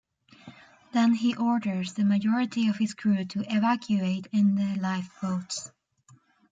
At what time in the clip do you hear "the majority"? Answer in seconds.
1.93-2.67